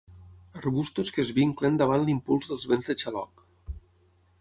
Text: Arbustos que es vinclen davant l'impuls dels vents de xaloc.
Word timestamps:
Arbustos 0.59 1.11
que 1.17 1.21
es 1.25 1.33
vinclen 1.39 1.79
davant 1.83 2.07
l'impuls 2.07 2.53
dels 2.53 2.69
vents 2.73 2.93
de 2.93 2.99
xaloc. 3.05 3.49